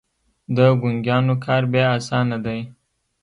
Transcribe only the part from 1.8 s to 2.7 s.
اسانه دی.